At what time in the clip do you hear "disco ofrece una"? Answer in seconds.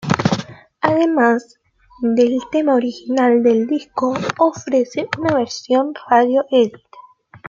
3.67-5.35